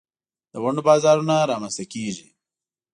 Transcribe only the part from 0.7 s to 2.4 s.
بازارونه رامینځ ته کیږي.